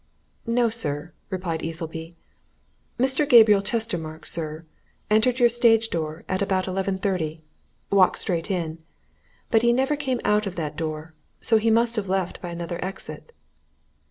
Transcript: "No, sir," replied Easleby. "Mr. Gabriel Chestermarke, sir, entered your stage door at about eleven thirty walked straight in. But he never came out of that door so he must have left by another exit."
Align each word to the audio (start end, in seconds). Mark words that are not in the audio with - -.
"No, 0.47 0.69
sir," 0.71 1.13
replied 1.29 1.61
Easleby. 1.61 2.15
"Mr. 2.97 3.29
Gabriel 3.29 3.61
Chestermarke, 3.61 4.25
sir, 4.25 4.65
entered 5.11 5.39
your 5.39 5.47
stage 5.47 5.91
door 5.91 6.23
at 6.27 6.41
about 6.41 6.65
eleven 6.67 6.97
thirty 6.97 7.43
walked 7.91 8.17
straight 8.17 8.49
in. 8.49 8.79
But 9.51 9.61
he 9.61 9.71
never 9.71 9.95
came 9.95 10.19
out 10.25 10.47
of 10.47 10.55
that 10.55 10.75
door 10.75 11.13
so 11.39 11.57
he 11.57 11.69
must 11.69 11.97
have 11.97 12.09
left 12.09 12.41
by 12.41 12.49
another 12.49 12.83
exit." 12.83 13.31